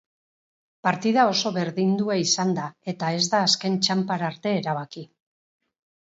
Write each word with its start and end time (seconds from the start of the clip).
Partida 0.85 1.25
oso 1.33 1.51
berdindua 1.57 2.15
izan 2.21 2.55
da 2.61 2.65
eta 2.95 3.11
ez 3.19 3.29
da 3.35 3.43
azken 3.51 3.79
txanpara 3.83 4.27
arte 4.31 4.57
erabaki. 4.65 5.07